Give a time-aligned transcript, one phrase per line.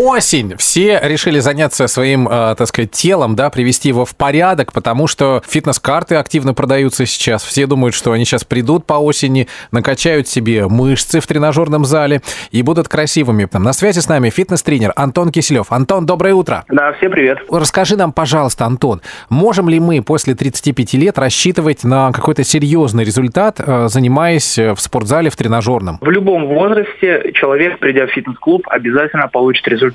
[0.00, 0.56] осень.
[0.56, 5.42] Все решили заняться своим, э, так сказать, телом, да, привести его в порядок, потому что
[5.46, 7.44] фитнес-карты активно продаются сейчас.
[7.44, 12.62] Все думают, что они сейчас придут по осени, накачают себе мышцы в тренажерном зале и
[12.62, 13.48] будут красивыми.
[13.52, 15.66] На связи с нами фитнес-тренер Антон Киселев.
[15.70, 16.64] Антон, доброе утро.
[16.68, 17.38] Да, всем привет.
[17.50, 23.60] Расскажи нам, пожалуйста, Антон, можем ли мы после 35 лет рассчитывать на какой-то серьезный результат,
[23.60, 25.98] э, занимаясь в спортзале в тренажерном?
[26.00, 29.89] В любом возрасте человек, придя в фитнес-клуб, обязательно получит результат.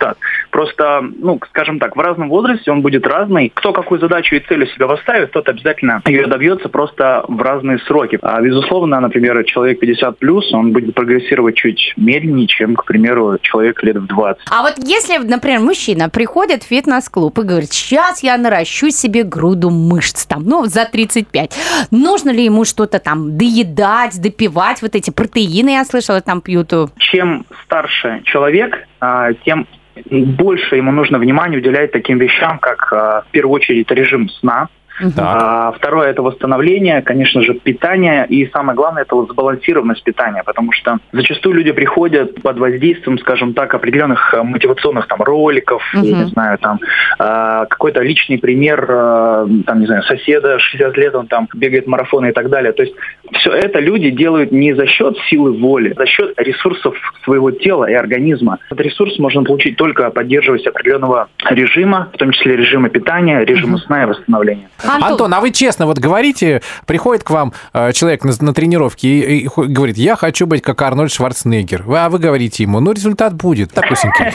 [0.52, 3.52] Просто, ну, скажем так, в разном возрасте он будет разный.
[3.54, 7.80] Кто какую задачу и цель у себя поставит, тот обязательно ее добьется просто в разные
[7.80, 8.20] сроки.
[8.21, 13.84] А, безусловно, например, человек 50 плюс, он будет прогрессировать чуть медленнее, чем, к примеру, человек
[13.84, 14.44] лет в 20.
[14.49, 19.70] А вот если, например, мужчина приходит в фитнес-клуб и говорит, сейчас я наращу себе груду
[19.70, 21.57] мышц, там, ну, за 35,
[21.91, 26.66] нужно ли ему что-то там доедать, допивать, вот эти протеины, я слышала, там пьют?
[26.98, 29.68] Чем старше человек, а, тем
[30.09, 34.70] больше ему нужно внимания уделять таким вещам, как а, в первую очередь режим сна,
[35.18, 38.26] а, второе это восстановление, конечно же, питание.
[38.27, 43.54] И самое главное это вот сбалансированность питания, потому что зачастую люди приходят под воздействием, скажем
[43.54, 46.05] так, определенных а, мотивационных там роликов, угу.
[46.05, 46.79] я не знаю, там
[47.20, 52.29] а, какой-то личный пример, а, там, не знаю, соседа 60 лет, он там бегает марафоны
[52.29, 52.71] и так далее.
[52.71, 52.96] То есть
[53.34, 57.93] все это люди делают не за счет силы воли, за счет ресурсов своего тела и
[57.93, 58.60] организма.
[58.70, 63.84] Этот ресурс можно получить только поддерживаясь определенного режима, в том числе режима питания, режима угу.
[63.84, 64.69] сна и восстановления.
[64.88, 65.12] Антон.
[65.12, 69.46] Антон, а вы честно вот говорите, приходит к вам э, человек на, на тренировке и,
[69.46, 71.86] и говорит, я хочу быть как Арнольд Шварценеггер.
[71.88, 74.34] А вы говорите ему, ну результат будет такусенький.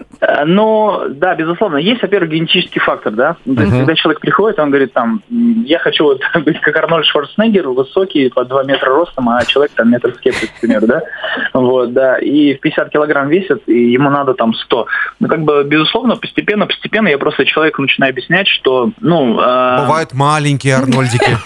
[0.20, 3.36] Э, но, да, безусловно, есть, во-первых, генетический фактор, да.
[3.44, 7.68] То есть, когда человек приходит, он говорит, там, я хочу вот быть как Арнольд Шварценеггер,
[7.68, 11.02] высокий, по 2 метра ростом, а человек там метр с кепкой, к примеру, да.
[11.52, 14.86] Вот, да, и в 50 килограмм весит, и ему надо там 100.
[15.20, 19.38] Ну, как бы, безусловно, постепенно, постепенно я просто человеку начинаю объяснять, что, ну...
[19.40, 19.82] Э...
[19.82, 21.36] Бывают маленькие Арнольдики.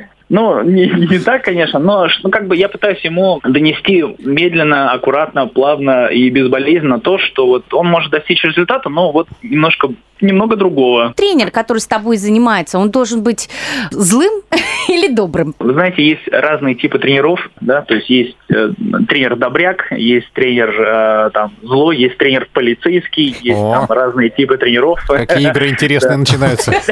[0.30, 5.48] Ну, не, не так, конечно, но ну, как бы я пытаюсь ему донести медленно, аккуратно,
[5.48, 9.88] плавно и безболезненно то, что вот он может достичь результата, но вот немножко
[10.20, 11.12] немного другого.
[11.16, 13.48] Тренер, который с тобой занимается, он должен быть
[13.90, 14.42] злым
[14.88, 15.54] или добрым?
[15.58, 18.70] Вы знаете, есть разные типы тренеров, да, то есть есть э,
[19.08, 24.56] тренер добряк, есть тренер э, там злой, есть тренер полицейский, есть О, там разные типы
[24.56, 25.00] тренеров.
[25.06, 26.72] Какие игры интересные начинаются.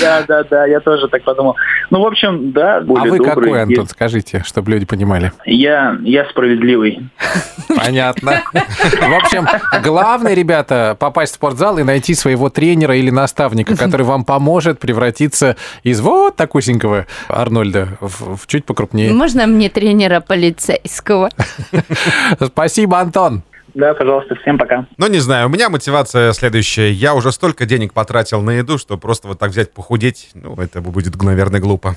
[0.00, 1.56] Да, да, да, я тоже так подумал.
[1.90, 5.32] Ну, в общем, да, А вы какой, Антон, скажите, чтобы люди понимали?
[5.44, 7.00] Я, я справедливый.
[7.68, 8.42] Понятно.
[8.52, 9.46] В общем,
[9.82, 15.56] главное, ребята, попасть в спортзал и найти своего тренера или наставника, который вам поможет превратиться
[15.82, 19.12] из вот такусенького Арнольда в, в чуть покрупнее.
[19.12, 21.28] Можно мне тренера полицейского?
[22.40, 23.42] Спасибо, Антон.
[23.74, 24.86] Да, пожалуйста, всем пока.
[24.96, 26.90] Ну, не знаю, у меня мотивация следующая.
[26.90, 30.80] Я уже столько денег потратил на еду, что просто вот так взять похудеть, ну, это
[30.80, 31.96] будет, наверное, глупо.